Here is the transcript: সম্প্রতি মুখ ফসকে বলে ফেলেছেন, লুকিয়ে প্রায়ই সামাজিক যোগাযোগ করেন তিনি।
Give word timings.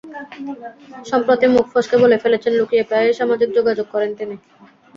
সম্প্রতি 1.05 1.45
মুখ 1.47 1.65
ফসকে 1.73 1.95
বলে 2.03 2.17
ফেলেছেন, 2.23 2.53
লুকিয়ে 2.59 2.87
প্রায়ই 2.89 3.17
সামাজিক 3.19 3.49
যোগাযোগ 3.57 3.87
করেন 3.93 4.11
তিনি। 4.19 4.35